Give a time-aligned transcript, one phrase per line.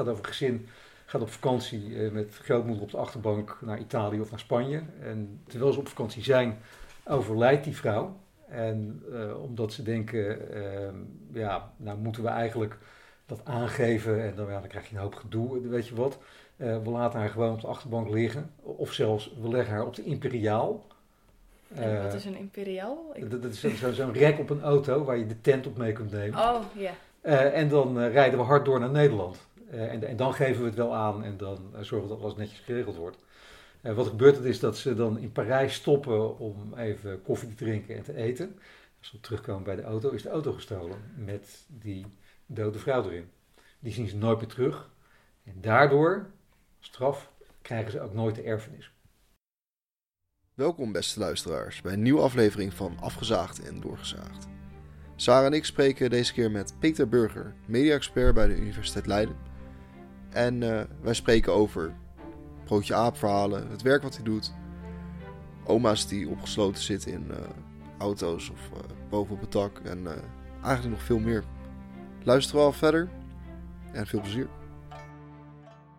[0.00, 0.66] gaat over gezin,
[1.06, 4.82] gaat op vakantie eh, met grootmoeder op de achterbank naar Italië of naar Spanje.
[5.02, 6.58] En terwijl ze op vakantie zijn,
[7.04, 8.16] overlijdt die vrouw.
[8.48, 10.94] En eh, omdat ze denken, ehm,
[11.32, 12.76] ja, nou moeten we eigenlijk
[13.26, 16.18] dat aangeven en dan, ja, dan krijg je een hoop gedoe, weet je wat.
[16.56, 18.50] Eh, we laten haar gewoon op de achterbank liggen.
[18.62, 20.84] Of zelfs, we leggen haar op de Imperiaal.
[21.74, 23.10] En wat is een imperiaal?
[23.14, 25.66] Ik- dat, dat is zo- zo- zo'n rek op een auto waar je de tent
[25.66, 26.38] op mee kunt nemen.
[26.38, 26.90] Oh, ja.
[27.52, 29.38] En dan rijden we hard door naar Nederland.
[29.70, 32.22] Eh, en, en dan geven we het wel aan en dan eh, zorgen we dat
[32.22, 33.18] alles netjes geregeld wordt.
[33.80, 37.48] Eh, wat er gebeurt het is dat ze dan in Parijs stoppen om even koffie
[37.48, 38.58] te drinken en te eten.
[38.98, 42.06] Als we terugkomen bij de auto, is de auto gestolen met die
[42.46, 43.30] dode vrouw erin.
[43.78, 44.90] Die zien ze nooit meer terug.
[45.44, 46.26] En daardoor,
[46.80, 48.92] straf, krijgen ze ook nooit de erfenis.
[50.54, 54.48] Welkom beste luisteraars bij een nieuwe aflevering van Afgezaagd en Doorgezaagd.
[55.16, 59.49] Sarah en ik spreken deze keer met Peter Burger, media-expert bij de Universiteit Leiden.
[60.30, 61.94] En eh, wij spreken over
[62.64, 64.52] broodje aapverhalen, het werk wat hij doet,
[65.64, 67.36] oma's die opgesloten zitten in eh,
[67.98, 68.78] auto's of eh,
[69.08, 70.12] boven op het dak en eh,
[70.64, 71.44] eigenlijk nog veel meer.
[72.22, 73.08] Luister wel verder
[73.92, 74.48] en veel plezier.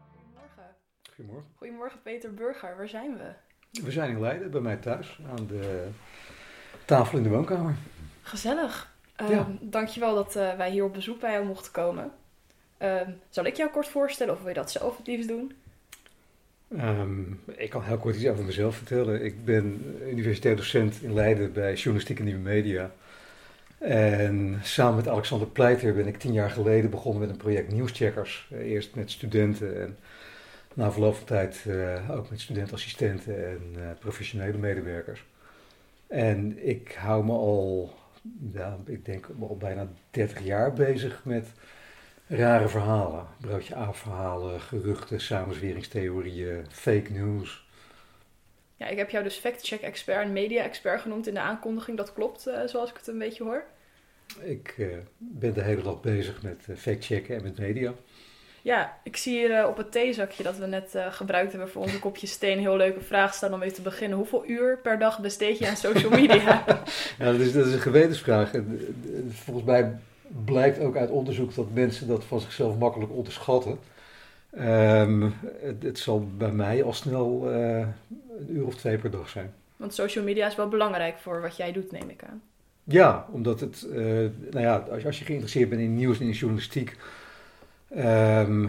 [0.09, 0.75] Goedemorgen.
[1.15, 1.49] Goedemorgen.
[1.55, 3.33] Goedemorgen Peter Burger, waar zijn we?
[3.83, 5.87] We zijn in Leiden, bij mij thuis, aan de
[6.85, 7.75] tafel in de woonkamer.
[8.21, 8.93] Gezellig.
[9.15, 9.47] Ehm Ja.
[9.61, 12.11] Dankjewel dat eh, wij hier op bezoek bij jou mochten komen.
[12.81, 15.51] Ehm, zal ik jou kort voorstellen of wil je dat zelf het liefst doen?
[16.77, 19.23] Ehm, ik kan heel kort iets over mezelf vertellen.
[19.25, 22.91] Ik ben universitair docent in Leiden bij Journalistiek en Nieuwe Media.
[23.77, 28.49] En samen met Alexander Pleiter ben ik tien jaar geleden begonnen met een project Nieuwscheckers.
[28.51, 29.97] Eerst met studenten en
[30.73, 35.25] na verloop van tijd eh, ook met studentassistenten en eh, professionele medewerkers.
[36.07, 37.93] En ik hou me al,
[38.53, 41.47] ja, ik denk al bijna 30 jaar bezig met
[42.31, 43.27] rare verhalen.
[43.39, 47.65] Broodje aapverhalen, geruchten, samenzweringstheorieën, fake news.
[48.75, 51.97] Ja, ik heb jou dus fact-check-expert en media-expert genoemd in de aankondiging.
[51.97, 53.63] Dat klopt, eh, zoals ik het een beetje hoor.
[54.41, 57.93] Ik eh, ben de hele dag bezig met uh, fact-checken en met media.
[58.61, 62.37] Ja, ik zie hier op het theezakje dat we net gebruikt hebben voor onze kopjes
[62.37, 64.17] thee een heel leuke vraag staan om mee te beginnen.
[64.17, 66.63] Hoeveel uur per dag besteed je aan social media?
[67.17, 68.53] Ja, dat is, dat is een gewetensvraag.
[68.53, 68.95] En,
[69.29, 69.99] volgens mij
[70.45, 73.79] blijkt ook uit onderzoek dat mensen dat van zichzelf makkelijk onderschatten.
[74.51, 75.29] Ehm,
[75.61, 77.77] het, het zal bij mij al snel eh,
[78.39, 79.53] een uur of twee per dag zijn.
[79.77, 82.41] Want social media is wel belangrijk voor wat jij doet, neem ik aan.
[82.83, 83.97] Ja, omdat het, eh,
[84.51, 86.97] nou ja, als, als je geïnteresseerd bent in nieuws en in journalistiek.
[87.89, 88.67] ehm,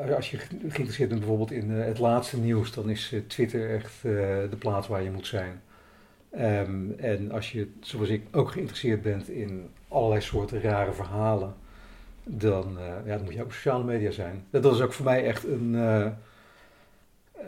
[0.00, 4.02] eh, als je ge- geïnteresseerd bent bijvoorbeeld in het laatste nieuws, dan is Twitter echt
[4.02, 5.62] de plaats waar je moet zijn.
[6.32, 11.54] Ehm, en als je, zoals ik, ook geïnteresseerd bent in allerlei soorten rare verhalen,
[12.24, 14.44] dan, eh, ja, moet je ook op sociale media zijn.
[14.50, 15.74] Dat is ook voor mij echt een.
[15.74, 16.06] eh,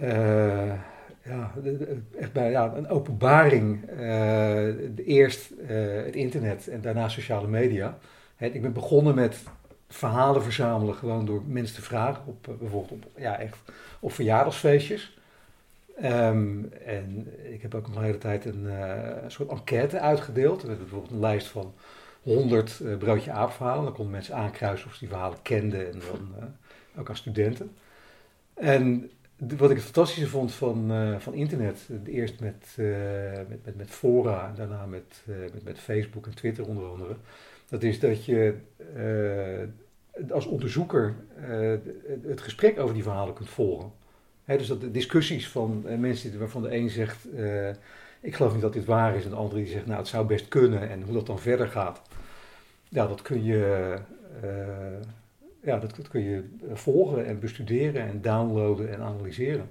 [0.00, 0.72] eh,
[1.24, 1.52] ja,
[2.18, 3.90] echt bij, ja, een openbaring.
[4.96, 5.50] eerst
[6.04, 7.98] het internet en daarna sociale media.
[8.38, 9.42] Ik ben begonnen met
[9.88, 12.22] verhalen verzamelen, gewoon door mensen te vragen.
[12.26, 13.56] Op, bijvoorbeeld op, ja, echt
[14.00, 15.18] op verjaardagsfeestjes.
[15.96, 20.62] Ehm, en ik heb ook nog een hele tijd een, eh, soort enquête uitgedeeld.
[20.62, 21.74] We hebben bijvoorbeeld een lijst van
[22.22, 23.84] 100 eh, broodje aapverhalen.
[23.84, 27.76] Dan konden mensen aankruisen of ze die verhalen kenden en dan eh, ook aan studenten.
[28.54, 32.74] En wat ik het fantastische vond van, van internet, eerst met,
[33.48, 37.16] met, met, met fora en daarna met, met, met Facebook en Twitter onder andere,
[37.68, 38.54] dat is dat je
[40.30, 41.14] als onderzoeker
[42.26, 43.92] het gesprek over die verhalen kunt volgen.
[44.44, 47.68] Dus dat de discussies van eh, mensen waarvan de een zegt, eh,
[48.20, 50.26] ik geloof niet dat dit waar is, en de andere die zegt, nou het zou
[50.26, 52.02] best kunnen en hoe dat dan verder gaat.
[52.88, 53.94] Ja, dat kun je,
[54.42, 54.48] eh,
[55.60, 59.70] ja, dat, kun je volgen en bestuderen en downloaden en analyseren.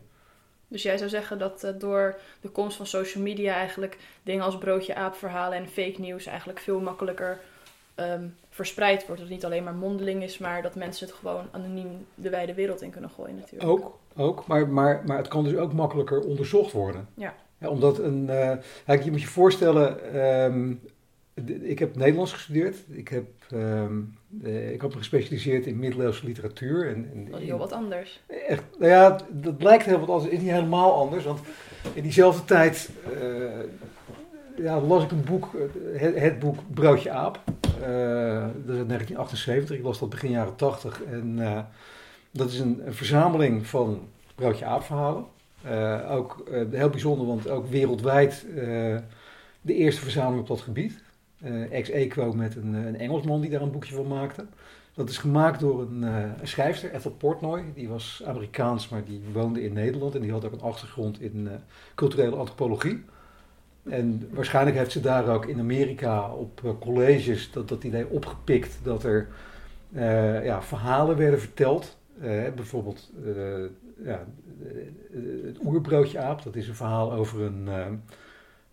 [0.68, 4.96] Dus jij zou zeggen dat door de komst van social media eigenlijk dingen als broodje
[4.96, 7.40] aapverhalen en fake news eigenlijk veel makkelijker
[7.96, 9.22] ehm, verspreid wordt.
[9.22, 12.54] Dat het niet alleen maar mondeling is, maar dat mensen het gewoon anoniem de wijde
[12.54, 13.69] wereld in kunnen gooien natuurlijk.
[13.69, 17.07] Ook, ook maar, maar, maar het kan dus ook makkelijker onderzocht worden.
[17.13, 17.34] Ja.
[17.60, 18.30] omdat een,
[18.86, 20.74] kijk, je moet je voorstellen, ehm,
[21.62, 22.78] ik heb Nederlands gestudeerd.
[22.90, 24.01] Ik heb, ehm,
[24.44, 26.88] eh, ik heb me gespecialiseerd in middeleeuwse literatuur.
[26.88, 28.22] En, en Dat is heel wat anders.
[28.48, 30.24] Echt, nou ja, dat lijkt heel wat anders.
[30.24, 31.24] Het is niet helemaal anders.
[31.24, 31.40] Want
[31.94, 33.60] in diezelfde tijd eh,
[34.57, 35.50] ja, las ik een boek,
[35.94, 37.40] het, het boek Broodje Aap.
[37.83, 39.77] Eh, dat is uit 1978.
[39.77, 41.03] Ik las dat begin jaren 80.
[41.03, 41.59] En eh,
[42.31, 45.25] dat is een, verzameling van Broodje Aap verhalen.
[45.62, 48.45] Eh, ook heel bijzonder, want ook wereldwijd
[49.62, 51.03] de eerste verzameling op dat gebied.
[51.44, 54.45] Eh, ex equo met een, een Engelsman die daar een boekje van maakte.
[54.94, 57.63] Dat is gemaakt door een, uh, een schrijfster, Ethel Portnoy.
[57.74, 60.15] Die was Amerikaans, maar die woonde in Nederland.
[60.15, 61.50] En die had ook een achtergrond in
[61.95, 63.03] culturele antropologie.
[63.89, 69.03] En waarschijnlijk heeft ze daar ook in Amerika op colleges dat, dat idee opgepikt dat
[69.03, 69.27] er
[70.44, 71.97] ja, verhalen werden verteld.
[72.56, 73.12] bijvoorbeeld
[74.03, 74.25] ja,
[75.45, 77.68] het oerbroodje aap, dat is een verhaal over een,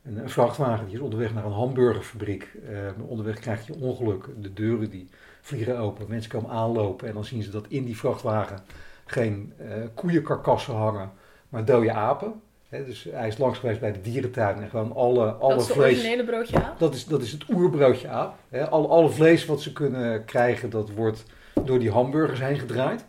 [0.03, 2.59] een, vrachtwagen die is onderweg naar een hamburgerfabriek.
[3.07, 4.29] Onderweg krijg je ongeluk.
[4.41, 5.09] De deuren die
[5.41, 6.09] vliegen open.
[6.09, 8.59] Mensen komen aanlopen en dan zien ze dat in die vrachtwagen
[9.05, 9.53] geen
[9.95, 11.11] koeienkarkassen hangen,
[11.49, 12.41] maar dode apen.
[12.71, 15.77] Dus hij is langs geweest bij de dierentuin en gewoon alle, alle dat is het
[15.77, 16.79] originele broodje aap?
[16.79, 18.37] Dat is, dat is het oerbroodje aap.
[18.71, 21.25] alle, alle vlees wat ze kunnen krijgen, dat wordt
[21.65, 23.05] door die hamburgers heen gedraaid.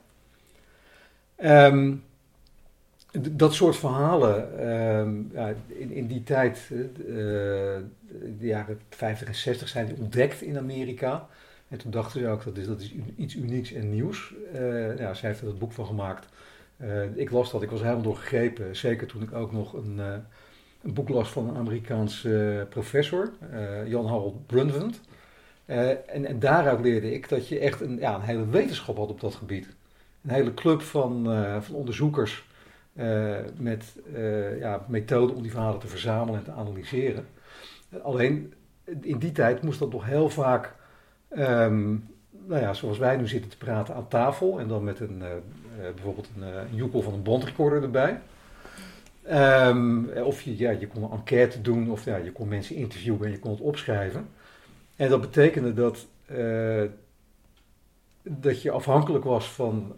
[1.43, 2.03] Um,
[3.11, 6.75] dat soort verhalen, ehm, ja, in, in die tijd, uh,
[8.39, 11.27] de jaren 50 en 60, zijn die ontdekt in Amerika.
[11.67, 14.33] En toen dachten ze ook dat is, dat is iets unieks en nieuws.
[14.53, 16.27] Uh, ja, zij heeft er dat boek van gemaakt.
[16.83, 18.75] Uh, ik las dat, ik was helemaal doorgegrepen.
[18.75, 19.99] Zeker toen ik ook nog een,
[20.81, 23.31] een boek las van een Amerikaanse professor,
[23.85, 25.01] Jan Harold Brundtland.
[25.65, 29.19] en, en daaruit leerde ik dat je echt een, ja, een hele wetenschap had op
[29.19, 29.67] dat gebied.
[30.23, 31.23] Een hele club van,
[31.61, 32.45] van onderzoekers
[33.57, 33.95] met
[34.59, 37.25] ja, methoden om die verhalen te verzamelen en te analyseren.
[38.01, 38.53] Alleen
[39.01, 40.75] in die tijd moest dat nog heel vaak,
[41.37, 42.09] um,
[42.47, 45.23] nou ja, zoals wij nu zitten te praten aan tafel en dan met een,
[45.77, 48.21] bijvoorbeeld een, een joekel van een bandrecorder erbij.
[49.31, 53.25] Um, of je, ja, je kon een enquête doen of ja, je kon mensen interviewen
[53.25, 54.27] en je kon het opschrijven.
[54.95, 56.07] En dat betekende dat
[58.23, 59.95] dat je afhankelijk was van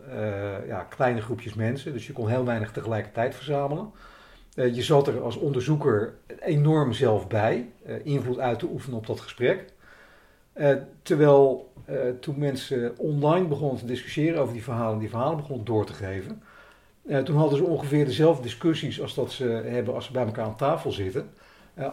[0.67, 1.93] ja, kleine groepjes mensen.
[1.93, 3.91] Dus je kon heel weinig tegelijkertijd verzamelen.
[4.55, 7.69] Je zat er als onderzoeker enorm zelf bij,
[8.03, 9.72] invloed uit te oefenen op dat gesprek.
[11.01, 11.71] Terwijl
[12.19, 16.41] toen mensen online begonnen te discussiëren over die verhalen, die verhalen begonnen door te geven.
[17.23, 20.55] toen hadden ze ongeveer dezelfde discussies als dat ze hebben als ze bij elkaar aan
[20.55, 21.29] tafel zitten.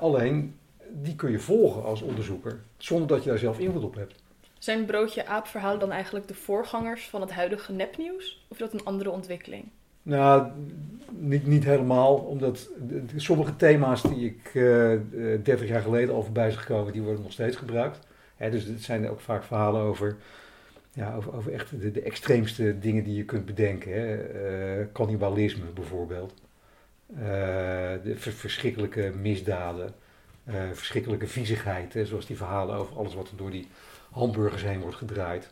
[0.01, 0.55] alleen
[0.93, 4.15] die kun je volgen als onderzoeker, zonder dat je daar zelf invloed op hebt.
[4.61, 8.47] Zijn broodje aapverhalen dan eigenlijk de voorgangers van het huidige nepnieuws?
[8.49, 9.65] Of is dat een andere ontwikkeling?
[10.03, 10.51] Nou,
[11.11, 12.15] niet, niet helemaal.
[12.15, 12.69] Omdat
[13.17, 15.01] sommige thema's die ik uh, eh,
[15.43, 17.99] 30 jaar geleden al voorbij zag komen, die worden nog steeds gebruikt.
[18.49, 20.17] Dus het zijn ook vaak verhalen over,
[20.93, 23.93] ja, over, over echt de, de extreemste dingen die je kunt bedenken.
[23.93, 24.79] Hè.
[24.81, 26.35] Uh, cannibalisme bijvoorbeeld.
[27.13, 27.19] Uh,
[28.03, 29.95] de verschrikkelijke misdaden.
[30.73, 31.95] verschrikkelijke viezigheid.
[31.95, 33.69] Hè, zoals die verhalen over alles wat er door die
[34.11, 35.51] hamburgers heen wordt gedraaid.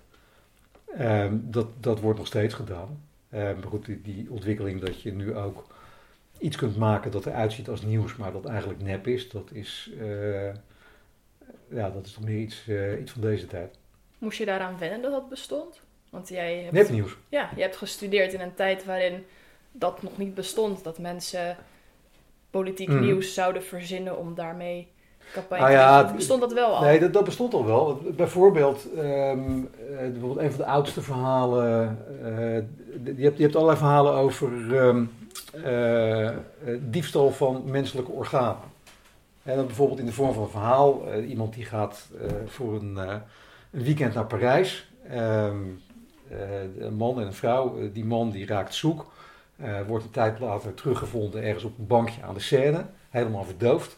[0.97, 3.03] Ehm, dat, dat wordt nog steeds gedaan.
[3.35, 5.67] Um, maar goed, die, die, ontwikkeling dat je nu ook
[6.39, 9.91] iets kunt maken dat eruit ziet als nieuws, maar dat eigenlijk nep is, dat is,
[11.69, 13.79] ja, dat is toch meer iets, uh, iets van deze tijd.
[14.19, 15.81] Moest je daaraan wennen dat dat bestond?
[16.11, 17.17] Want jij hebt, Nepnieuws?
[17.29, 19.25] Ja, je hebt gestudeerd in een tijd waarin
[19.73, 20.85] dat nog niet bestond.
[20.85, 21.57] Dat mensen
[22.51, 23.01] politiek mm.
[23.01, 24.89] nieuws zouden verzinnen om daarmee
[25.33, 25.65] campagne.
[25.65, 26.83] Ah, ja, bestond dat wel al?
[26.83, 28.03] Nee, dat, dat bestond al wel.
[28.17, 31.99] Bijvoorbeeld, um, bijvoorbeeld een van de oudste verhalen.
[32.23, 35.11] Uh, je, hebt, je hebt allerlei verhalen over um,
[35.67, 36.31] uh,
[36.81, 38.68] diefstal van menselijke organen.
[39.49, 41.15] En bijvoorbeeld in de vorm van een verhaal.
[41.21, 42.09] iemand die gaat
[42.47, 43.23] voor een, een,
[43.71, 44.91] weekend naar Parijs.
[45.13, 45.81] Um,
[46.79, 47.91] een man en een vrouw.
[47.93, 49.13] die man die raakt zoek.
[49.87, 52.85] wordt een tijd later teruggevonden ergens op een bankje aan de Seine.
[53.11, 53.97] Helemaal verdoofd.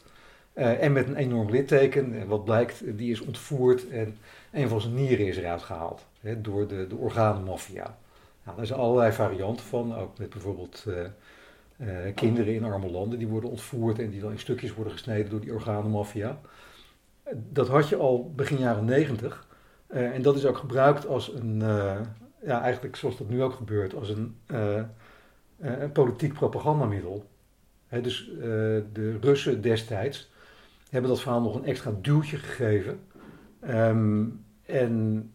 [0.55, 2.21] En met een enorm litteken.
[2.21, 4.19] En wat blijkt, die is ontvoerd en
[4.53, 7.97] een van zijn nieren is eruit gehaald hè, door de, de organenmafia.
[8.45, 10.85] Nou, daar zijn allerlei varianten van, ook met bijvoorbeeld
[12.15, 15.41] kinderen in arme landen die worden ontvoerd en die dan in stukjes worden gesneden door
[15.41, 16.41] die organenmafia.
[17.35, 19.47] Dat had je al begin jaren negentig.
[19.87, 21.59] en dat is ook gebruikt als een,
[22.45, 24.37] ja, eigenlijk zoals dat nu ook gebeurt, als een,
[25.59, 27.25] een politiek propagandamiddel.
[28.03, 28.31] Dus
[28.93, 30.31] de Russen destijds
[30.91, 33.01] hebben dat verhaal nog een extra duwtje gegeven.
[33.61, 34.25] Ehm,
[34.67, 35.33] en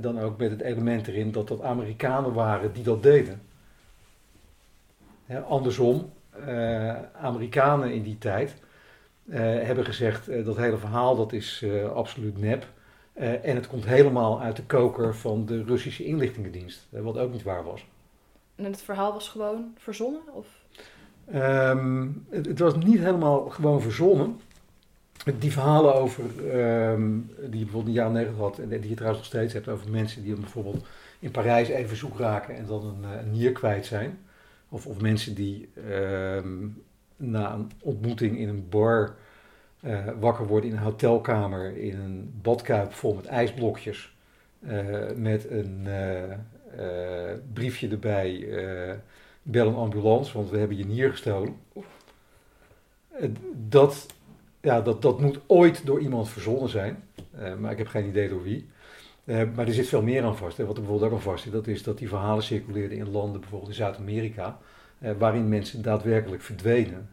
[0.00, 3.40] dan ook met het element erin dat dat Amerikanen waren die dat deden.
[5.48, 8.54] Andersom, uh, Amerikanen in die tijd
[9.24, 11.64] uh, hebben gezegd dat hele verhaal dat is
[11.94, 12.66] absoluut nep.
[13.14, 17.64] en het komt helemaal uit de koker van de Russische inlichtingendienst, wat ook niet waar
[17.64, 17.86] was.
[18.54, 20.22] En het verhaal was gewoon verzonnen?
[20.32, 20.46] Of?
[21.34, 24.40] Um, het, het, was niet helemaal gewoon verzonnen
[25.38, 26.24] die verhalen over,
[26.90, 29.52] um, die je bijvoorbeeld in de jaren negentig had, en die je trouwens nog steeds
[29.52, 30.86] hebt, over mensen die bijvoorbeeld
[31.18, 34.18] in Parijs even zoek raken en dan een, eh, een nier kwijt zijn.
[34.74, 36.82] Of, of mensen die um,
[37.16, 39.16] na een ontmoeting in een bar
[39.84, 44.16] uh, wakker worden in een hotelkamer, in een badkuip vol met ijsblokjes.
[45.16, 45.88] met een
[47.52, 48.48] briefje erbij,
[49.42, 51.56] bel een ambulance, want we hebben je nier gestolen.
[53.68, 54.06] dat,
[54.60, 57.04] ja, dat, dat moet ooit door iemand verzonnen zijn,
[57.58, 58.68] maar ik heb geen idee door wie.
[59.24, 60.56] Maar er zit veel meer aan vast.
[60.56, 60.66] Hè.
[60.66, 63.40] Wat er bijvoorbeeld ook aan vast zit, dat is dat die verhalen circuleerden in landen,
[63.40, 64.58] bijvoorbeeld in Zuid-Amerika,
[65.18, 67.10] waarin mensen daadwerkelijk verdwenen.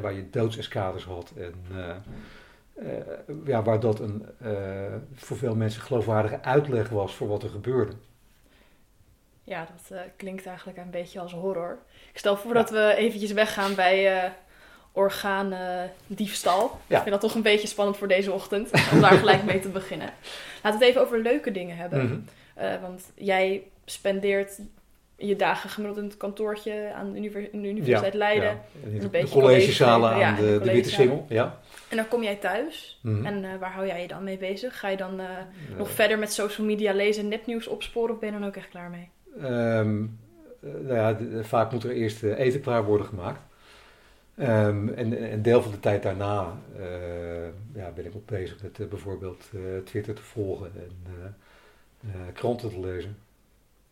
[0.00, 1.54] waar je doodseskaders had en
[2.82, 4.50] uh, ja, waar dat een uh,
[5.14, 7.92] voor veel mensen geloofwaardige uitleg was voor wat er gebeurde.
[9.44, 11.78] Ja, dat uh, klinkt eigenlijk een beetje als horror.
[12.12, 12.60] Ik stel voor ja.
[12.60, 14.32] dat we eventjes weggaan bij
[14.92, 16.78] orgaandiefstal.
[16.86, 16.96] Ja.
[16.96, 19.68] Ik vind dat toch een beetje spannend voor deze ochtend, om daar gelijk mee te
[19.68, 20.10] beginnen.
[20.62, 22.00] Laten we het even over leuke dingen hebben.
[22.00, 22.24] Mm
[22.54, 22.80] -hmm.
[22.80, 24.60] want jij spendeert
[25.18, 28.48] je dagen gemiddeld in het kantoortje aan de, univers de Universiteit ja, Leiden.
[28.48, 28.88] Ja.
[28.90, 31.26] Een de beetje collegezalen aan de, de, Witte Singel.
[31.28, 31.58] Ja.
[31.88, 32.98] En dan kom jij thuis.
[33.02, 33.26] Mm -hmm.
[33.26, 34.78] En uh, waar hou jij je dan mee bezig?
[34.78, 35.26] Ga je dan uh,
[35.76, 38.90] nog verder met social media lezen, nepnieuws opsporen of ben je dan ook echt klaar
[38.90, 39.10] mee?
[39.42, 40.18] Um,
[40.62, 43.40] nou ja, vaak moet er eerst eten klaar worden gemaakt.
[44.40, 46.52] Um, en een deel van de tijd daarna
[47.74, 49.50] ja, ben ik ook bezig met bijvoorbeeld
[49.84, 51.36] Twitter te volgen en
[52.32, 53.18] kranten te lezen.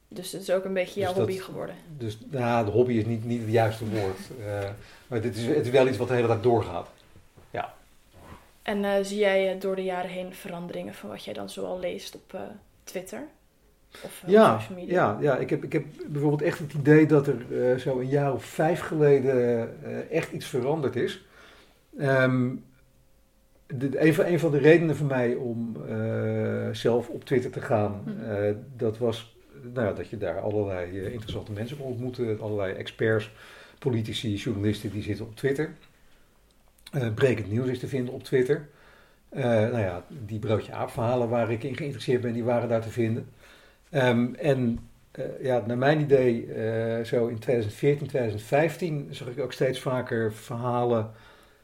[0.08, 1.74] Dus het is ook een beetje jouw dus hobby geworden.
[1.96, 4.18] Dus nou, de hobby is niet, niet het juiste woord.
[5.08, 6.88] Maar dit is, het is wel iets wat de hele dag doorgaat.
[7.50, 7.74] Ja.
[8.62, 12.38] En zie jij door de jaren heen veranderingen van wat jij dan zoal leest op
[12.84, 13.26] Twitter?
[14.05, 14.95] Of ja, social media?
[14.95, 18.33] Ja, ja ik, heb, ik heb bijvoorbeeld echt het idee dat er zo een jaar
[18.33, 21.26] of vijf geleden echt iets veranderd is.
[22.00, 22.64] Um,
[23.66, 25.76] de, een, van, een van de redenen voor mij om
[26.73, 28.55] zelf op Twitter te gaan, hm.
[28.76, 29.37] dat was
[29.75, 32.40] nou ja, dat je daar allerlei uh, interessante mensen kon ontmoeten.
[32.40, 33.33] Allerlei experts,
[33.78, 35.75] politici, journalisten die zitten op Twitter.
[36.95, 38.69] Uh, Brekend nieuws is te vinden op Twitter.
[39.33, 42.90] Uh, nou ja, die broodje aapverhalen waar ik in geïnteresseerd ben, die waren daar te
[42.90, 43.28] vinden.
[43.90, 44.78] Um, en
[45.40, 46.49] ja, naar mijn idee,
[47.05, 51.11] zo in 2014, 2015 zag ik ook steeds vaker verhalen,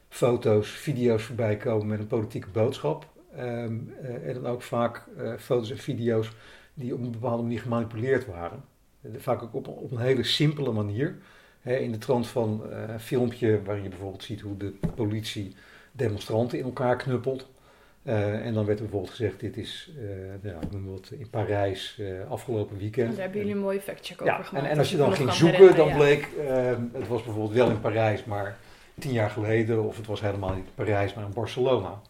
[0.09, 3.07] foto's, video's voorbij komen met een politieke boodschap.
[3.39, 5.03] Um, en dan ook vaak
[5.39, 6.31] foto's en video's
[6.73, 8.63] die op een bepaalde manier gemanipuleerd waren.
[9.17, 11.17] Vaak ook op, een hele simpele manier.
[11.61, 15.55] In de trant van een filmpje waarin je bijvoorbeeld ziet hoe de politie
[15.91, 17.47] demonstranten in elkaar knuppelt.
[18.03, 20.59] Uh, en dan werd er bijvoorbeeld gezegd, dit is uh, ja,
[21.09, 23.09] in Parijs uh, afgelopen weekend.
[23.09, 24.65] En daar hebben jullie een mooie factcheck over ja, gemaakt.
[24.65, 26.29] En, en als je dan ging zoeken, dan bleek,
[26.93, 28.57] het was bijvoorbeeld wel in Parijs, maar
[28.99, 32.01] tien jaar geleden, of het was helemaal niet in Parijs, maar in Barcelona.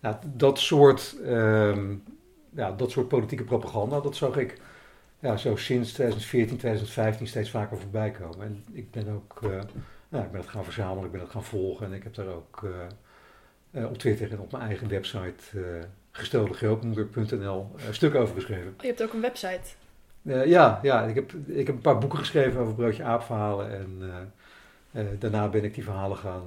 [0.00, 1.94] Nou, dat soort ehm,
[2.50, 4.60] ja, dat soort politieke propaganda, dat zag ik
[5.20, 8.46] ja, zo sinds 2014, 2015 steeds vaker voorbij komen.
[8.46, 9.40] En ik ben ook,
[10.08, 12.26] nou, ik ben het gaan verzamelen, ik ben het gaan volgen en ik heb daar
[12.28, 12.62] ook
[13.84, 15.34] op Twitter en op mijn eigen website
[16.10, 18.74] gestolengrootmoeder.nl een stuk over geschreven.
[18.76, 19.60] Oh, je hebt ook een website?
[20.22, 23.70] ja, ja ik, heb, ik heb een paar boeken geschreven over broodje aapverhalen
[24.92, 26.44] en daarna ben ik die verhalen gaan,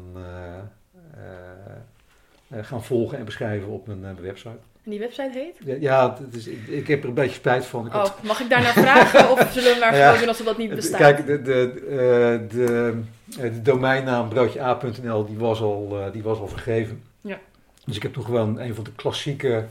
[2.62, 4.60] gaan volgen en beschrijven op mijn website.
[4.84, 5.82] En die website heet?
[5.82, 7.86] Ja, is, ik, ik, heb er een beetje spijt van.
[7.86, 10.58] Ik oh, mag ik daar naar vragen of zullen we maar gewoon doen alsof dat
[10.58, 11.00] niet bestaat?
[11.00, 16.48] Kijk, de, de, uh, de, de domeinnaam broodjea.nl die, was al, uh, die was al
[16.48, 17.04] vergeven.
[17.22, 17.40] Ja.
[17.86, 19.66] Dus ik heb toen gewoon een van de klassieke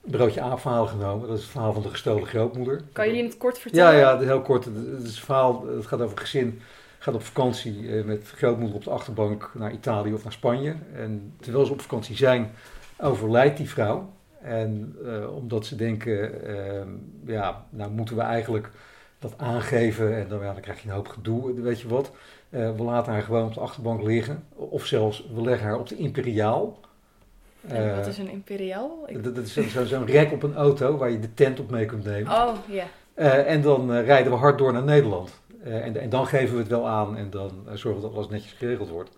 [0.00, 1.28] broodje A-verhalen genomen.
[1.28, 2.82] Dat is het verhaal van de gestolen grootmoeder.
[2.92, 3.98] Kan je die in het kort vertellen?
[3.98, 4.64] Ja, ja heel kort.
[4.64, 6.60] Het, is verhaal, het gaat over een gezin
[6.98, 10.74] gaat op vakantie met grootmoeder op de achterbank naar Italië of naar Spanje.
[10.94, 12.50] En terwijl ze op vakantie zijn,
[12.98, 14.10] overlijdt die vrouw.
[14.40, 18.70] En uh, omdat ze denken, uh, ja, nou moeten we eigenlijk
[19.18, 22.10] dat aangeven en dan, ja, dan krijg je een hoop gedoe, weet je wat.
[22.50, 24.44] Uh, we laten haar gewoon op de achterbank liggen.
[24.54, 26.78] Of zelfs, we leggen haar op de imperiaal.
[27.96, 29.04] Wat is een imperiaal?
[29.06, 29.24] Ik...
[29.24, 31.86] Dat, dat is zo'n zo rek op een auto waar je de tent op mee
[31.86, 32.32] kunt nemen.
[32.32, 32.86] Oh, ja.
[33.44, 35.40] en dan rijden we hard door naar Nederland.
[35.62, 38.52] En, en, dan geven we het wel aan en dan zorgen we dat alles netjes
[38.52, 39.10] geregeld wordt.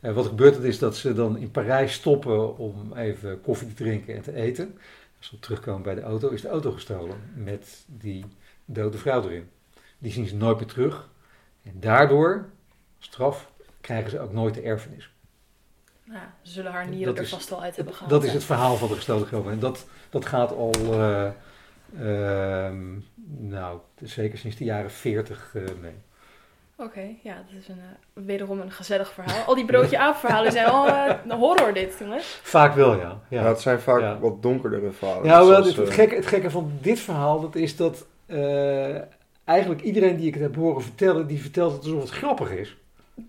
[0.00, 4.14] Wat er gebeurt is dat ze dan in Parijs stoppen om even koffie te drinken
[4.14, 4.78] en te eten.
[5.18, 8.24] Als we terugkomen bij de auto, is de auto gestolen met die
[8.64, 9.48] dode vrouw erin.
[9.98, 11.08] Die zien ze nooit meer terug.
[11.62, 12.46] En daardoor,
[13.06, 15.10] straf, krijgen ze ook nooit de erfenis.
[16.04, 18.10] Nou, ze zullen haar nieren dat er is, vast wel uit hebben gehaald.
[18.10, 19.52] Dat is het verhaal van de gestolen grootmoeder.
[19.52, 21.28] En dat, dat gaat al, uh,
[22.00, 22.70] uh,
[23.26, 25.94] nou, zeker sinds de jaren 40 uh, mee.
[26.78, 29.44] Oké, ja, dat is een, uh, wederom een gezellig verhaal.
[29.46, 32.40] Al die broodje aap-verhalen zijn al uh, een horror dit, jongens.
[32.42, 33.20] Vaak wel, ja.
[33.28, 33.40] ja.
[33.40, 35.24] ja het zijn vaak wat donkerdere verhalen.
[35.24, 38.96] Ja, wel, het, het, gekke, het gekke van dit verhaal, dat is dat uh,
[39.44, 42.76] eigenlijk iedereen die ik het heb horen vertellen, die vertelt het alsof het grappig is.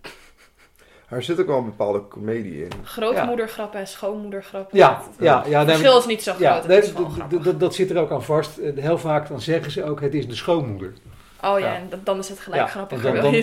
[1.10, 2.72] Er zit ook wel een bepaalde comedie in.
[2.84, 4.78] Grootmoedergrappen en schoonmoedergrappen.
[4.78, 5.60] Ja, Het- ja, ja.
[5.60, 6.42] Het verschil is niet zo groot.
[6.66, 6.94] ja, is
[7.58, 8.58] dat zit er ook aan vast.
[8.58, 10.94] Eh, Heel vaak dan zeggen ze ook, het is de schoonmoeder.
[11.44, 11.76] Oh ja, ja.
[11.76, 13.02] en dan is het gelijk Ja, grappig.
[13.02, 13.34] dan, dan, dan,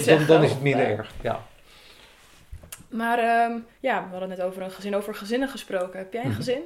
[0.43, 1.11] is het minder erg.
[1.21, 1.41] Ja.
[2.89, 5.99] Maar ehm, ja, we hadden net over een gezin, over gezinnen gesproken.
[5.99, 6.37] Heb jij een Mhm.
[6.37, 6.61] gezin?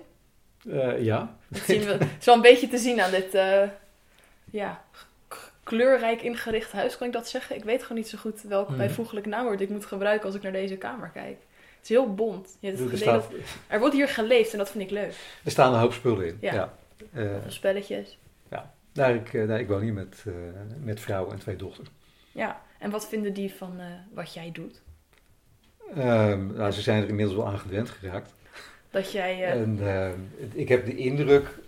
[0.70, 1.37] Eh, ja.
[1.49, 3.62] Dat zien we, het is wel een beetje te zien aan dit eh,
[4.50, 4.82] ja,
[5.68, 7.56] kleurrijk ingericht huis, kan ik dat zeggen?
[7.56, 8.78] Ik weet gewoon niet zo goed welk Mhm.
[8.78, 11.37] bijvoeglijk naamwoord ik moet gebruiken als ik naar deze kamer kijk.
[11.76, 12.56] Het is heel bont.
[12.60, 13.28] Je hebt het Er, dat-
[13.66, 15.14] er wordt hier geleefd en dat vind ik leuk.
[15.44, 16.38] er staan een hoop spullen in.
[16.40, 16.54] Ja.
[16.54, 16.75] Ja.
[17.12, 18.18] Eh, spelletjes.
[18.92, 20.32] nou, ik, eh, nou, ik woon hier met, eh,
[20.82, 21.88] met vrouw en twee dochters.
[22.32, 23.80] Ja, en wat vinden die van
[24.14, 24.80] wat jij doet?
[25.94, 28.34] Ehm, nou, ze zijn er inmiddels wel aan gewend geraakt.
[28.90, 29.44] Dat jij...
[29.44, 30.08] En eh,
[30.52, 31.58] ik heb de indruk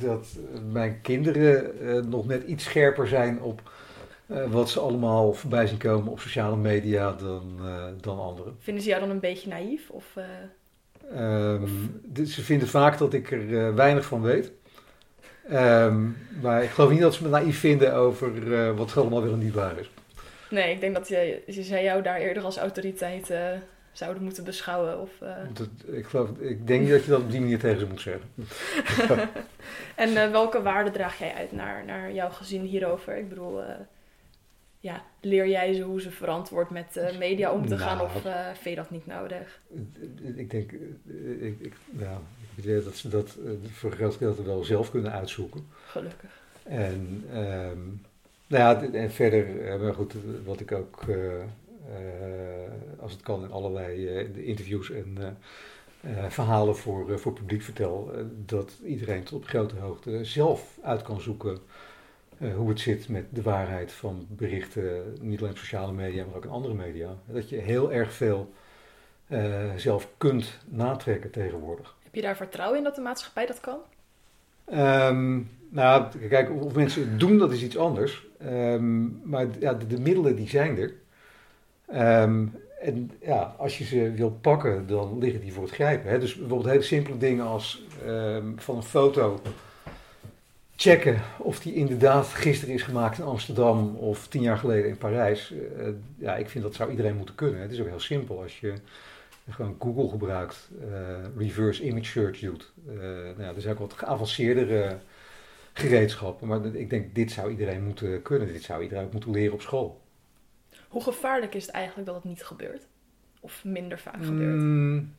[0.00, 0.26] dat
[0.72, 3.62] mijn kinderen eh, nog net iets scherper zijn op
[4.26, 8.56] eh, wat ze allemaal voorbij zien komen op sociale media dan, eh, dan anderen.
[8.58, 9.90] Vinden ze jou dan een beetje naïef?
[9.90, 10.24] Of, eh,
[11.12, 11.66] Ehm,
[12.26, 14.52] ze vinden vaak dat ik er weinig van weet.
[15.48, 16.06] Ehm,
[16.42, 19.38] maar ik geloof niet dat ze me naïef vinden over wat er allemaal wel en
[19.38, 19.90] niet waar is.
[20.50, 23.32] Nee, ik denk dat je, zij jou daar eerder als autoriteit
[23.94, 25.00] zouden moeten beschouwen.
[25.00, 27.80] Of, eh, Dat, ik, geloof, ik denk niet dat je dat op die manier tegen
[27.80, 28.28] ze moet zeggen.
[29.94, 33.16] En eh, welke waarden draag jij uit naar, naar jouw gezin hierover?
[33.16, 33.74] Ik bedoel, eh,
[34.80, 38.08] ja, leer jij ze hoe ze verantwoord met eh, media om te gaan Nou.
[38.14, 39.60] of eh vind je dat niet nodig?
[40.36, 42.18] Ik denk, eh, ik, ik, nou,
[42.54, 45.66] ik weet dat ze dat eh, voor groot gedeelte wel zelf kunnen uitzoeken.
[45.86, 46.42] Gelukkig.
[46.62, 47.78] En, ehm,
[48.46, 51.42] nou ja, en verder, eh, maar goed, wat ik ook, eh, eh,
[52.98, 57.62] als het kan, in allerlei eh, interviews en eh, eh, verhalen voor, eh, voor publiek
[57.62, 61.58] vertel, eh, dat iedereen tot op grote hoogte zelf uit kan zoeken
[62.38, 66.36] eh, hoe het zit met de waarheid van berichten, niet alleen op sociale media, maar
[66.36, 67.16] ook in andere media.
[67.26, 68.52] Dat je heel erg veel
[69.26, 71.94] eh, zelf kunt natrekken tegenwoordig.
[72.02, 73.78] Heb je daar vertrouwen in dat de maatschappij dat kan?
[74.64, 78.26] Ehm, nou, kijk, of of mensen het doen, dat is iets anders.
[78.38, 80.94] Ehm, maar ja, de, de middelen die zijn er.
[81.86, 82.46] Ehm,
[82.80, 86.10] en ja, als je ze wilt pakken, dan liggen die voor het grijpen.
[86.10, 86.18] Hè?
[86.18, 89.40] Dus bijvoorbeeld hele simpele dingen als ehm, van een foto
[90.76, 95.52] checken of die inderdaad gisteren is gemaakt in Amsterdam of tien jaar geleden in Parijs.
[95.52, 97.60] Eh, ja, ik vind dat zou iedereen moeten kunnen.
[97.60, 98.74] Het is ook heel simpel als je
[99.50, 102.72] gewoon Google gebruikt, eh, reverse image search doet.
[102.88, 104.98] Eh, nou ja, er zijn ook wat geavanceerdere
[105.72, 108.52] gereedschappen, maar ik denk dit zou iedereen moeten kunnen.
[108.52, 110.00] Dit zou iedereen ook moeten leren op school.
[110.94, 112.86] Hoe gevaarlijk is het eigenlijk dat het niet gebeurt?
[113.40, 114.60] Of minder vaak gebeurt?
[114.60, 115.14] Mm.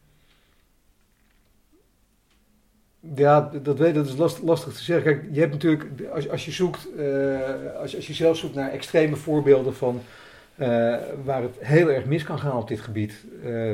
[3.15, 5.03] Ja, dat, weet, dat is last- lastig te zeggen.
[5.13, 8.71] Kijk, je hebt natuurlijk, als, als je zoekt, eh, als, als je zelf zoekt naar
[8.71, 10.01] extreme voorbeelden van
[10.55, 10.67] eh,
[11.23, 13.69] waar het heel erg mis kan gaan op dit gebied, eh,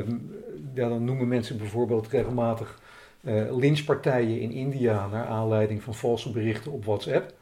[0.74, 2.80] ja, dan noemen mensen bijvoorbeeld regelmatig
[3.24, 7.32] eh lynchpartijen in India naar aanleiding van valse berichten op WhatsApp.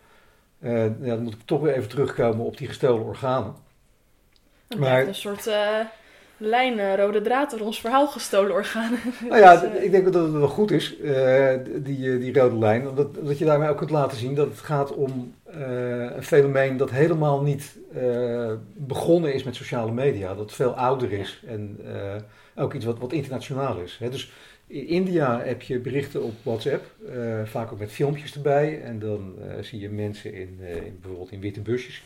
[0.59, 3.55] Ja, dan moet ik toch weer even terugkomen op die gestolen organen.
[4.79, 5.79] Maar- een soort eh,
[6.37, 8.99] lijn, eh, rode draad door ons verhaal gestolen organen.
[9.29, 10.97] Nou ja, Dus, eh, ik denk dat het wel goed is,
[11.77, 12.89] die, die rode lijn.
[12.89, 16.91] Omdat, omdat je daarmee ook kunt laten zien dat het gaat om een fenomeen dat
[16.91, 17.77] helemaal niet
[18.75, 20.35] begonnen is met sociale media.
[20.35, 21.79] Dat veel ouder is en
[22.57, 23.97] ook iets wat, wat internationaal is.
[24.01, 24.11] Hè.
[24.11, 24.33] Dus
[24.67, 26.85] in India heb je berichten op WhatsApp,
[27.45, 28.83] vaak ook met filmpjes erbij.
[28.83, 32.03] En dan zie je mensen in, in, bijvoorbeeld in witte busjes.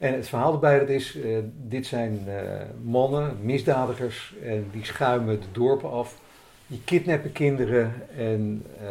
[0.00, 5.40] En het verhaal erbij dat is, eh, dit zijn eh, mannen, misdadigers, en die schuimen
[5.40, 6.20] de dorpen af.
[6.66, 8.88] Die kidnappen kinderen en eh,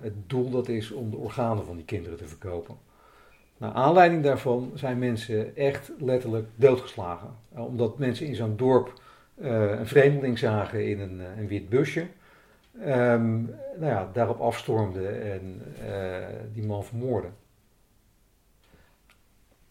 [0.00, 2.74] het doel dat is om de organen van die kinderen te verkopen.
[3.56, 7.28] Naar aanleiding daarvan zijn mensen echt letterlijk doodgeslagen.
[7.48, 9.00] Omdat mensen in zo'n dorp
[9.40, 12.06] een vreemdeling zagen in een, wit busje.
[12.80, 13.42] Ehm,
[13.78, 15.62] nou ja, daarop afstormden en
[16.52, 17.32] die man vermoorden.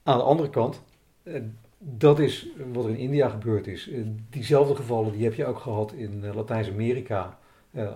[0.07, 0.81] Aan de andere kant,
[1.23, 1.41] eh,
[1.79, 3.89] dat is wat er in India gebeurd is.
[3.89, 7.37] Eh, diezelfde gevallen die heb je ook gehad in eh, Latijns-Amerika,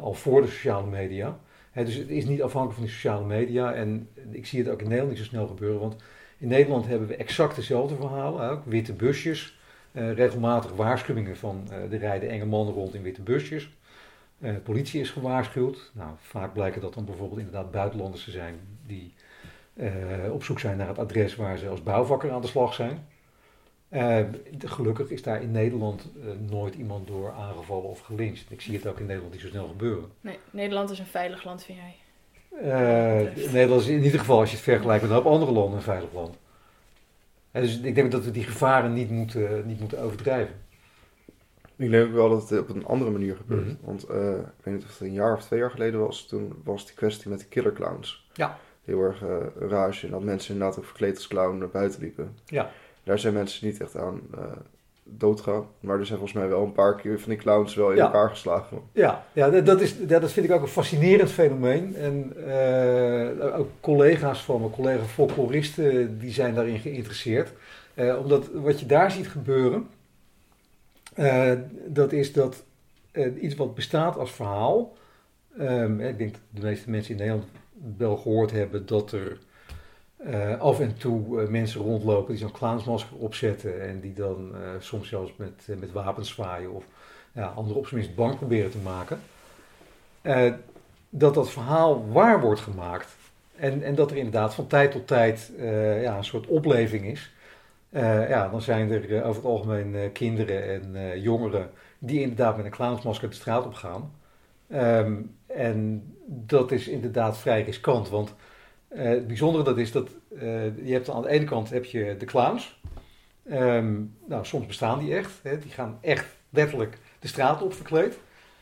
[0.01, 1.39] al voor de sociale media.
[1.73, 3.73] Dus het is niet afhankelijk van die sociale media.
[3.73, 5.79] En ik zie het ook in Nederland niet zo snel gebeuren.
[5.79, 5.95] Want
[6.37, 8.49] in Nederland hebben we exact dezelfde verhalen.
[8.49, 9.59] Ook witte busjes,
[9.91, 13.69] regelmatig waarschuwingen van er rijden enge mannen rond in witte busjes.
[14.63, 15.91] Politie is gewaarschuwd.
[15.93, 19.13] Nou, vaak blijken dat dan bijvoorbeeld inderdaad buitenlanders te zijn die
[19.81, 23.07] eh, op zoek zijn naar het adres waar ze als bouwvakker aan de slag zijn.
[23.89, 24.19] Eh,
[24.59, 28.51] gelukkig is daar in Nederland eh, nooit iemand door aangevallen of gelyncht.
[28.51, 30.09] Ik zie het ook in Nederland niet zo snel gebeuren.
[30.21, 31.95] Nee, Nederland is een veilig land, vind jij?
[32.59, 35.77] Eh, Nederland is in ieder geval, als je het vergelijkt met een hoop andere landen,
[35.77, 36.37] een veilig land.
[37.51, 40.55] Dus ik denk dat we die gevaren niet moeten, niet moeten overdrijven.
[41.75, 43.65] Ik denk ook wel dat het op een andere manier gebeurt.
[43.65, 43.75] Mhm.
[43.85, 46.27] Want eh, ik weet niet of het een jaar of twee jaar geleden was.
[46.27, 48.29] Toen was die kwestie met de killer clowns.
[48.33, 48.57] Ja.
[48.85, 50.05] Heel erg eh rage.
[50.05, 52.35] En dat mensen inderdaad ook verkleed als clown naar buiten liepen.
[52.45, 52.71] Ja.
[53.03, 54.43] Daar zijn mensen niet echt aan eh
[55.03, 55.65] doodgaan.
[55.79, 58.05] Maar er zijn volgens mij wel een paar keer van die clowns wel in Ja.
[58.05, 58.81] elkaar geslagen.
[58.91, 61.95] Ja, ja dat, is, dat vind ik ook een fascinerend fenomeen.
[61.95, 67.51] En eh, ook collega's van me, collega folkloristen, die zijn daarin geïnteresseerd.
[68.19, 69.87] Omdat wat je daar ziet gebeuren,
[71.87, 72.63] dat is dat
[73.41, 74.93] iets wat bestaat als verhaal.
[75.57, 77.47] ehm, ik denk dat de meeste mensen in Nederland
[77.97, 79.37] wel gehoord hebben dat er
[80.23, 83.81] eh, af en toe eh, mensen rondlopen die zo'n clownsmasker opzetten.
[83.81, 86.83] En die dan eh, soms zelfs met, met wapens zwaaien of
[87.31, 89.19] ja, anderen op zijn minst bang proberen te maken.
[91.09, 93.15] Dat dat verhaal waar wordt gemaakt.
[93.55, 95.51] En, en dat er inderdaad van tijd tot tijd
[96.01, 97.31] ja, een soort opleving is.
[98.29, 103.29] Ja, dan zijn er over het algemeen kinderen en jongeren die inderdaad met een clownsmasker
[103.29, 104.11] de straat op gaan.
[104.67, 105.13] Ehm,
[105.55, 108.35] en dat is inderdaad vrij riskant, want
[108.91, 110.09] eh, het bijzondere dat is dat
[110.39, 112.79] eh, je hebt aan de ene kant heb je de clowns.
[113.49, 115.39] Ehm, nou, soms bestaan die echt.
[115.43, 118.19] Hè, die gaan echt letterlijk de straat op verkleed.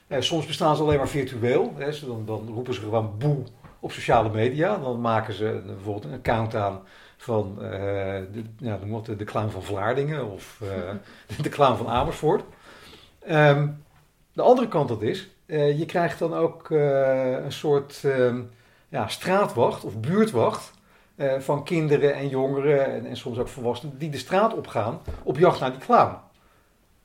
[0.08, 1.74] Eh, soms bestaan ze alleen maar virtueel.
[1.78, 3.44] Hè, ze dan, dan roepen ze gewoon boe
[3.80, 4.78] op sociale media.
[4.78, 6.82] Dan maken ze bijvoorbeeld een account aan
[7.18, 10.62] van de, maar, de, de clown van Vlaardingen of
[11.42, 12.44] de clown van Amersfoort.
[13.20, 13.68] Ehm,
[14.34, 18.42] de andere kant dat is, je krijgt dan ook eh, een soort ehm,
[18.90, 20.72] ja, straatwacht of buurtwacht
[21.16, 25.38] eh, van kinderen en jongeren en, en soms ook volwassenen die de straat opgaan op
[25.38, 26.16] jacht naar die clown.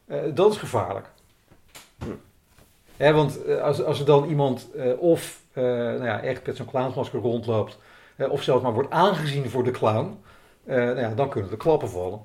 [0.06, 1.06] Eh, dat is gevaarlijk.
[1.98, 2.10] Hm.
[2.96, 6.56] Hè, want eh, als, als er dan iemand eh, of eh, nou ja, echt met
[6.56, 7.78] zo'n clownsmasker rondloopt,
[8.16, 10.18] eh, of zelfs maar wordt aangezien voor de clown,
[10.64, 12.20] eh, nou ja, dan kunnen de klappen vallen.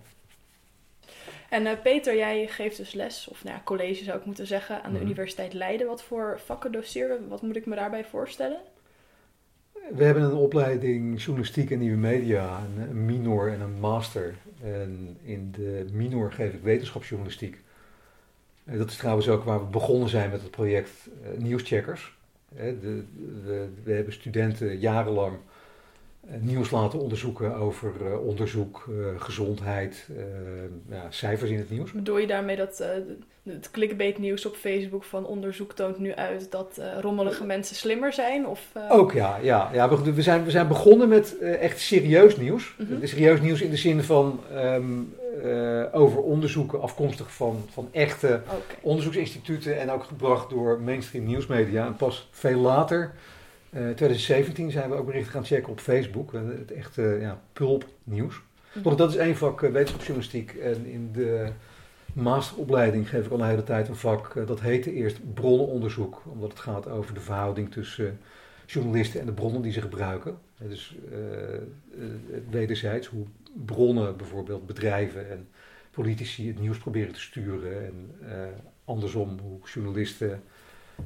[1.49, 4.83] En eh, Peter, jij geeft dus les, of nou ja, college zou ik moeten zeggen,
[4.83, 5.05] aan de Mhm.
[5.05, 5.87] Universiteit Leiden.
[5.87, 7.27] Wat voor vakken doseer je?
[7.27, 8.59] Wat moet ik me daarbij voorstellen?
[9.95, 14.35] We hebben een opleiding journalistiek en nieuwe media, een, een minor en een master.
[14.63, 17.61] En in de minor geef ik wetenschapsjournalistiek.
[18.65, 20.89] Eh, Dat is trouwens ook waar we begonnen zijn met het project
[21.23, 22.17] eh, Nieuwscheckers.
[22.49, 25.39] We, hebben studenten jarenlang eh,
[26.39, 30.23] nieuws laten onderzoeken over eh, onderzoek, eh, gezondheid, eh,
[30.95, 31.91] ja, cijfers in het nieuws.
[31.91, 32.89] Bedoel je daarmee dat eh,
[33.43, 38.13] het clickbait nieuws op Facebook van onderzoek toont nu uit dat eh, rommelige mensen slimmer
[38.13, 38.47] zijn?
[38.47, 41.79] Of, eh, Ook ja, ja, ja we, we, zijn, we zijn begonnen met eh, echt
[41.79, 42.75] serieus nieuws.
[42.77, 43.05] Mhm.
[43.05, 44.83] Serieus nieuws in de zin van ehm,
[45.43, 48.41] eh, over onderzoeken afkomstig van, van echte
[48.81, 51.85] onderzoeksinstituten en ook gebracht door mainstream nieuwsmedia.
[51.85, 53.11] En pas veel later,
[53.69, 56.33] eh 2017, zijn we ook berichten gaan checken op Facebook.
[56.33, 58.41] Eh, Het echte ja, pulp nieuws.
[58.73, 58.83] Mhm.
[58.83, 60.51] Want dat is één vak eh, wetenschapsjournalistiek.
[60.53, 61.47] En in de
[62.13, 64.35] masteropleiding geef ik al een hele tijd een vak.
[64.35, 66.21] eh, dat heette eerst bronnenonderzoek.
[66.25, 68.11] Omdat het gaat over de verhouding tussen eh,
[68.65, 70.37] journalisten en de bronnen die ze gebruiken.
[70.57, 71.61] Eh, Dus eh, eh,
[72.49, 73.25] wederzijds hoe
[73.65, 75.47] bronnen, bijvoorbeeld bedrijven en
[75.91, 77.85] politici het nieuws proberen te sturen.
[77.85, 78.37] En eh,
[78.85, 80.41] andersom hoe journalisten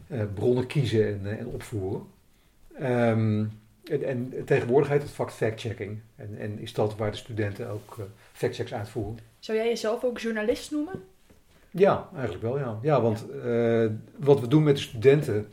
[0.08, 2.02] eh, bronnen kiezen en, eh, en opvoeren.
[2.80, 3.46] Ehm,
[3.84, 6.00] en, en tegenwoordig heet het vak fact-checking.
[6.16, 9.20] En, en is dat waar de studenten ook eh fact-checks uitvoeren?
[9.40, 11.04] Zou jij jezelf ook journalist noemen?
[11.72, 12.80] Ja, eigenlijk wel, ja.
[12.82, 13.86] Ja, want eh,
[14.18, 15.48] wat we doen met de studenten,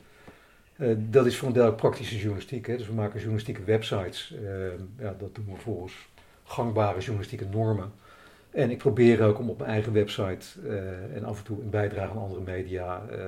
[0.76, 2.66] eh, dat is voor een deel praktische journalistiek.
[2.66, 2.76] Hè?
[2.76, 4.34] Dus we maken journalistieke websites.
[4.44, 6.08] eh, ja, dat doen we volgens
[6.44, 7.92] gangbare journalistieke normen.
[8.50, 10.46] En ik probeer ook om op mijn eigen website
[11.14, 13.18] en af en toe een bijdrage aan andere media, eh,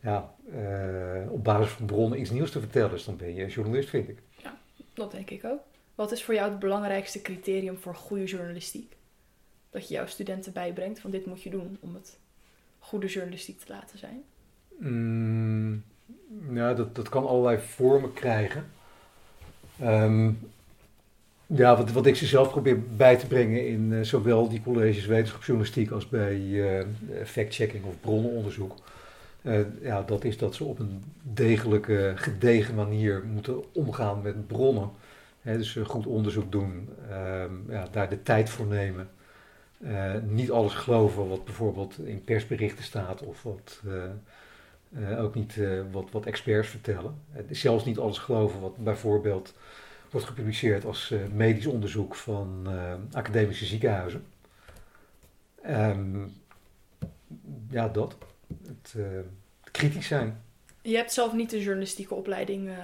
[0.00, 2.90] ja, eh, op basis van bronnen iets nieuws te vertellen.
[2.90, 4.18] Dus dan ben je journalist, vind ik.
[4.94, 5.60] Dat denk ik ook.
[5.94, 8.96] Wat is voor jou het belangrijkste criterium voor goede journalistiek?
[9.70, 12.18] Dat je jouw studenten bijbrengt van dit moet je doen om het
[12.78, 14.22] goede journalistiek te laten zijn.
[14.78, 15.84] Mm,
[16.50, 18.66] ja, dat, dat kan allerlei vormen krijgen.
[19.80, 20.30] Ehm,
[21.46, 25.06] ja, wat, wat ik ze zelf probeer bij te brengen in eh, zowel die colleges
[25.06, 26.86] wetenschapsjournalistiek als bij eh,
[27.24, 28.74] fact-checking of bronnenonderzoek.
[29.46, 34.90] Eh, ja, dat is dat ze op een degelijke, gedegen manier moeten omgaan met bronnen.
[35.42, 39.08] Dus eh, goed onderzoek doen, ehm, ja, daar de tijd voor nemen.
[39.78, 43.80] Eh, niet alles geloven wat bijvoorbeeld in persberichten staat of wat
[45.18, 45.58] ook niet
[45.90, 47.14] wat, wat experts vertellen.
[47.50, 49.54] Zelfs niet alles geloven wat bijvoorbeeld
[50.10, 52.68] wordt gepubliceerd als medisch onderzoek van
[53.12, 54.24] academische ziekenhuizen.
[55.62, 56.24] Ehm,
[57.70, 58.16] ja, dat.
[58.66, 59.04] Het, eh,
[59.70, 60.40] kritisch zijn.
[60.86, 62.74] Je hebt zelf niet de journalistieke opleiding uh,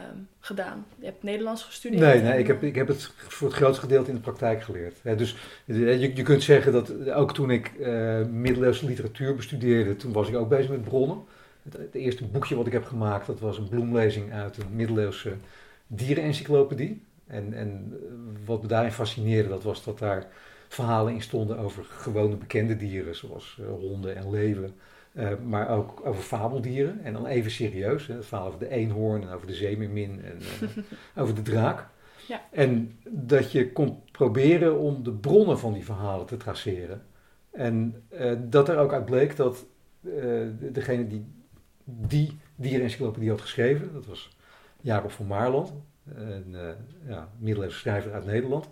[0.40, 0.86] gedaan.
[0.98, 2.02] Je hebt Nederlands gestudeerd.
[2.02, 4.96] Nee, nee ik, heb, ik heb het voor het grootste gedeelte in de praktijk geleerd.
[5.02, 10.28] dus je, je kunt zeggen dat ook toen ik uh, middeleeuwse literatuur bestudeerde, toen was
[10.28, 11.24] ik ook bezig met bronnen.
[11.62, 15.32] Het, het, eerste boekje wat ik heb gemaakt, dat was een bloemlezing uit een middeleeuwse
[15.86, 17.02] dierenencyclopedie.
[17.26, 17.98] En, en
[18.44, 20.26] wat me daarin fascineerde, dat was dat daar
[20.68, 24.74] verhalen in stonden over gewone bekende dieren, zoals honden en leeuwen.
[25.14, 27.00] Uh, maar ook over fabeldieren.
[27.04, 28.06] En dan even serieus.
[28.06, 30.68] Hè, het verhaal over de eenhoorn en over de zeemermin en uh,
[31.22, 31.86] over de draak.
[32.28, 32.40] Ja.
[32.50, 37.02] En dat je kon proberen om de bronnen van die verhalen te traceren.
[37.50, 39.66] En uh, dat er ook uit bleek dat
[40.72, 41.24] degene die
[41.84, 44.36] die dierenencyclopedie had geschreven, dat was
[44.80, 45.72] Jacob van Maarland,
[46.14, 46.56] een
[47.06, 48.68] ja, middeleeuwse schrijver uit Nederland.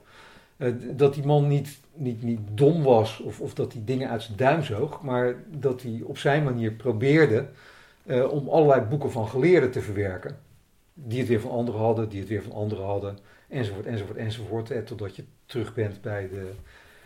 [0.61, 4.23] Eh, dat die man niet, niet, niet dom was of, of dat hij dingen uit
[4.23, 7.49] zijn duim zoog, maar dat hij op zijn manier probeerde
[8.05, 10.39] uh, om allerlei boeken van geleerden te verwerken.
[10.95, 13.19] Die het weer van anderen hadden, die het weer van anderen hadden,
[13.49, 14.71] enzovoort, enzovoort, enzovoort.
[14.71, 16.51] Eh, totdat je terug bent bij de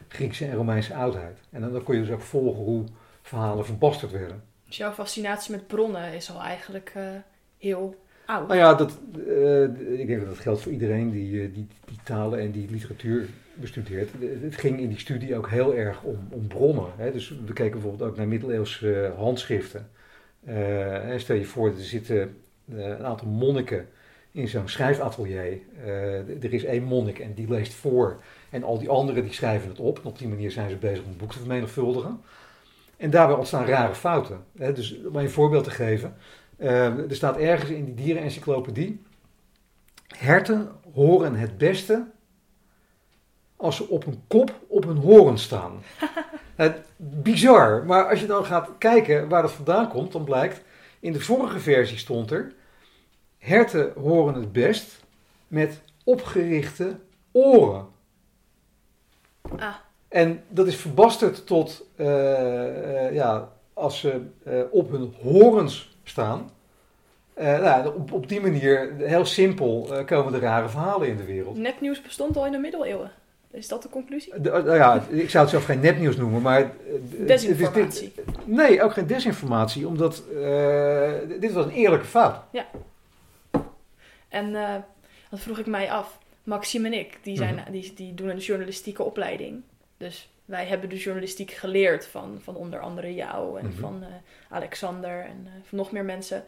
[0.09, 1.39] Griekse en Romeinse oudheid.
[1.51, 2.85] En dan, dan kon je dus ook volgen hoe
[3.23, 4.43] verhalen verbasterd werden.
[4.67, 7.03] Dus jouw fascinatie met bronnen is al eigenlijk uh,
[7.59, 7.95] heel
[8.27, 8.49] oud.
[8.49, 9.63] Nou ja, dat, uh,
[10.01, 14.11] ik denk dat dat geldt voor iedereen die, die, die talen en die literatuur bestudeerd.
[14.43, 16.91] Het ging in die studie ook heel erg om, om bronnen.
[16.97, 17.13] Hè.
[17.13, 19.91] Dus we keken bijvoorbeeld ook naar middeleeuwse handschriften.
[20.49, 23.89] Uh, stel je voor, er zitten uh, een aantal monniken
[24.31, 25.59] in zo'n schrijfatelier.
[26.41, 28.23] Er is één monnik en die leest voor.
[28.51, 29.99] En al die anderen die schrijven het op.
[29.99, 32.21] En op die manier zijn ze bezig om het boek te vermenigvuldigen.
[32.97, 34.45] En daarbij ontstaan rare fouten.
[34.59, 34.73] Hè.
[34.73, 36.15] Dus om een voorbeeld te geven.
[36.57, 39.03] er staat ergens in die dierenencyclopedie.
[40.17, 42.07] Herten horen het beste
[43.65, 45.83] als ze op een kop op een horen staan.
[46.55, 46.81] Het,
[47.27, 50.63] bizar, maar als je dan gaat kijken waar dat vandaan komt, dan blijkt,
[51.01, 52.53] in de vorige versie stond er,
[53.39, 55.05] herten horen het best
[55.49, 56.99] met opgerichte
[57.33, 57.87] oren.
[59.59, 59.75] Ah.
[60.09, 66.51] En dat is verbasterd tot, uh, uh, ja, als ze uh, op hun horens staan.
[67.37, 71.57] nou, op, op die manier, heel simpel, komen er rare verhalen in de wereld.
[71.57, 73.11] Nepnieuws bestond al in de middeleeuwen.
[73.55, 74.41] Is dat de conclusie?
[74.41, 76.61] De, nou ja, ik zou het zelf geen nepnieuws noemen, maar...
[76.61, 76.69] Eh,
[77.27, 78.13] desinformatie.
[78.45, 82.37] nee, ook geen desinformatie, omdat uh, dit was een eerlijke fout.
[82.51, 82.67] Ja.
[84.29, 84.75] En uh,
[85.31, 86.19] dat vroeg ik mij af.
[86.43, 87.71] Maxime en ik, die, zijn, mhm.
[87.73, 89.63] die, die doen een journalistieke opleiding.
[89.97, 93.81] Dus wij hebben de journalistiek geleerd van, van onder andere jou en mhm.
[93.81, 94.09] van uh,
[94.49, 96.45] Alexander en van nog meer mensen.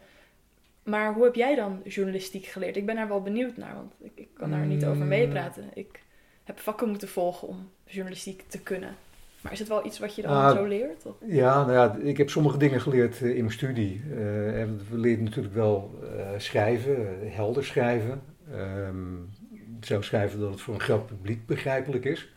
[0.82, 2.76] Maar hoe heb jij dan journalistiek geleerd?
[2.76, 5.08] Ik ben daar wel benieuwd naar, want ik, ik kan daar niet over mm.
[5.08, 5.70] meepraten.
[5.74, 6.00] Ik
[6.46, 8.96] heb vakken moeten volgen om journalistiek te kunnen.
[9.40, 11.06] Maar is het wel iets wat je dan ah, zo leert?
[11.06, 11.14] Of?
[11.26, 14.02] Ja, nou ja, ik heb sommige dingen geleerd eh, in mijn studie.
[14.08, 14.16] Uh,
[14.90, 18.22] we leerden natuurlijk wel uh, schrijven, helder schrijven.
[18.54, 19.28] Um,
[19.80, 22.32] zo schrijven dat het voor een groot publiek begrijpelijk is.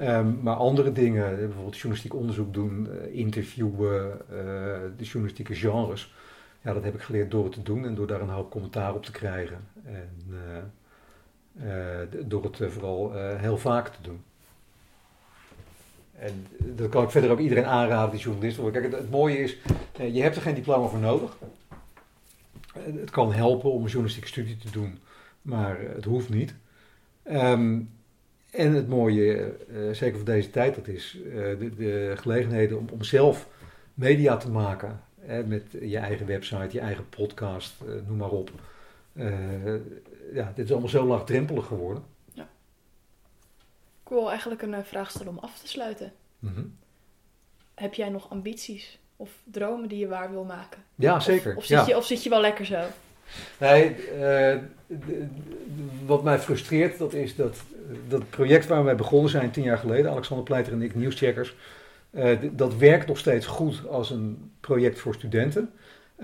[0.00, 4.20] Um, maar andere dingen, bijvoorbeeld journalistiek onderzoek doen, interviewen,
[4.96, 6.12] de journalistieke genres.
[6.62, 8.94] Ja, dat heb ik geleerd door het te doen en door daar een hoop commentaar
[8.94, 9.58] op te krijgen.
[9.84, 10.62] En eh,
[12.24, 14.22] door het eh, vooral eh, heel vaak te doen.
[16.18, 18.78] En dat kan ik verder ook iedereen aanraden die journalist wordt.
[18.78, 19.56] Kijk, het, mooie is,
[20.12, 21.36] je hebt er geen diploma voor nodig.
[22.72, 24.98] Het kan helpen om een journalistieke studie te doen,
[25.42, 26.54] maar het hoeft niet.
[27.22, 27.80] Ehm,
[28.50, 29.54] en het mooie,
[29.92, 31.18] zeker voor deze tijd, dat is
[31.58, 33.48] de, de, gelegenheden om, om zelf
[33.94, 35.00] media te maken.
[35.20, 37.74] Hè, met je eigen website, je eigen podcast,
[38.06, 38.50] noem maar op
[40.32, 42.04] ja, dit is allemaal zo laagdrempelig geworden.
[42.32, 42.48] Ja.
[44.02, 46.12] Ik wil eigenlijk een eh, vraag stellen om af te sluiten.
[46.38, 46.62] Mhm.
[47.74, 50.82] Heb jij nog ambities of dromen die je waar wil maken?
[50.94, 51.56] Ja, zeker.
[51.56, 52.84] Of, zit, Je, of zit je wel lekker zo?
[53.58, 54.56] Nee, uh,
[56.06, 57.56] wat mij frustreert, dat is dat
[58.08, 61.54] dat project waar wij begonnen zijn tien jaar geleden, Alexander Pleiter en ik, Nieuwscheckers,
[62.10, 65.72] uh, dat werkt nog steeds goed als een project voor studenten.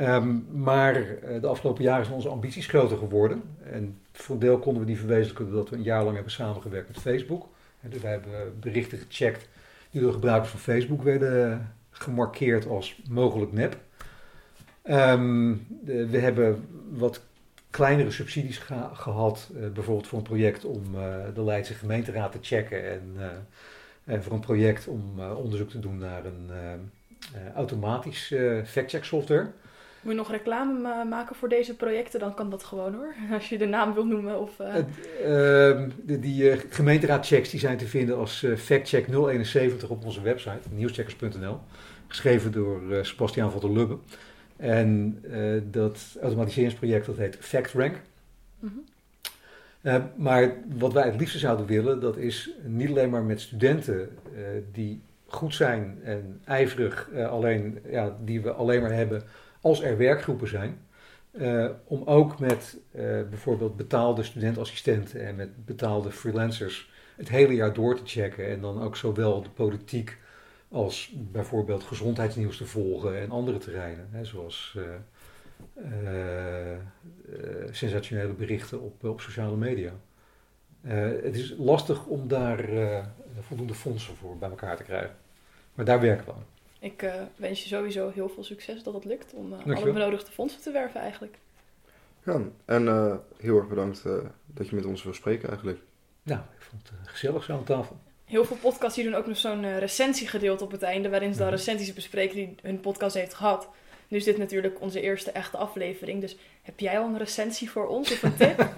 [0.00, 3.42] Um, maar eh, de afgelopen jaren zijn onze ambities groter geworden.
[3.72, 6.98] En voor deel konden we die verwezenlijken doordat we een jaar lang hebben samengewerkt met
[6.98, 7.48] Facebook.
[7.80, 9.48] En dus wij hebben berichten gecheckt
[9.90, 13.76] die door gebruikers van Facebook werden gemarkeerd als mogelijk nep.
[14.90, 15.66] Um,
[16.10, 17.20] we hebben wat
[17.70, 18.58] kleinere subsidies
[18.92, 23.16] gehad, uh, bijvoorbeeld voor een project om uh, de Leidse gemeenteraad te checken en,
[24.06, 26.50] uh, voor een project om onderzoek te doen naar een
[27.54, 29.50] automatisch fact-check software.
[30.00, 33.14] Moet je nog reclame maken voor deze projecten, dan kan dat gewoon hoor.
[33.34, 34.40] Als je de naam wil noemen.
[34.40, 34.74] Of, uh...
[34.76, 34.82] uh,
[36.02, 40.68] de, die uh, gemeenteraadchecks die zijn te vinden als uh, factcheck 071 op onze website,
[40.70, 41.60] nieuwscheckers.nl.
[42.06, 43.98] Geschreven door Sebastiaan van der Lubbe.
[44.56, 45.22] En
[45.70, 48.00] dat automatiseringsproject dat heet FactRank.
[48.58, 48.84] Mm
[50.16, 54.18] maar wat wij het liefste zouden willen, dat is niet alleen maar met studenten
[54.72, 59.22] die goed zijn en ijverig, alleen, ja, die we alleen maar hebben
[59.60, 60.86] als er werkgroepen zijn.
[61.84, 62.76] om ook met
[63.30, 68.48] bijvoorbeeld betaalde studentassistenten en met betaalde freelancers het hele jaar door te checken.
[68.48, 70.18] En dan ook zowel de politiek
[70.68, 74.84] als bijvoorbeeld gezondheidsnieuws te volgen en andere terreinen, hè, zoals uh,
[77.70, 79.92] sensationele berichten op, op sociale media.
[81.22, 82.64] het is lastig om daar
[83.40, 85.16] voldoende fondsen voor bij elkaar te krijgen.
[85.74, 86.57] Maar daar werken we aan.
[86.78, 90.70] Ik wens je sowieso heel veel succes dat het lukt om alle benodigde fondsen te
[90.70, 91.38] werven eigenlijk.
[92.24, 92.86] Ja, en
[93.36, 94.02] heel erg bedankt
[94.46, 95.80] dat je met ons wil spreken eigenlijk.
[96.22, 97.96] Nou, ik vond het gezellig zo aan tafel
[98.28, 101.38] heel veel podcasts die doen ook nog zo'n uh, recensiegedeelte op het einde, waarin ze
[101.38, 103.68] dan recensies bespreken die hun podcast heeft gehad.
[104.08, 107.86] Nu is dit natuurlijk onze eerste echte aflevering, dus heb jij al een recensie voor
[107.86, 108.68] ons of een tip?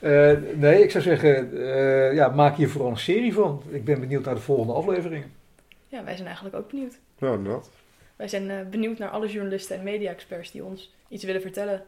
[0.00, 0.32] uh,
[0.64, 3.62] nee, ik zou zeggen, uh, ja, maak hier vooral een serie van.
[3.70, 5.32] Ik ben benieuwd naar de volgende afleveringen.
[5.88, 6.98] Ja, wij zijn eigenlijk ook benieuwd.
[7.18, 7.70] Ja, inderdaad.
[8.16, 11.84] Wij zijn benieuwd naar alle journalisten en media-experts die ons iets willen vertellen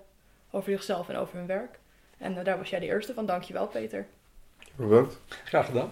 [0.51, 1.79] over zichzelf en over hun werk.
[2.19, 3.27] En daar was jij de eerste van.
[3.27, 4.07] Dankjewel, Peter.
[4.77, 5.21] Bedankt.
[5.45, 5.91] Graag gedaan.